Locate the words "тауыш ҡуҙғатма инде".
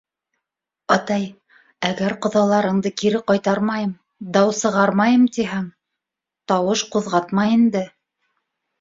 6.55-7.89